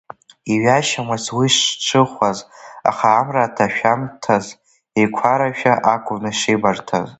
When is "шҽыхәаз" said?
1.55-2.37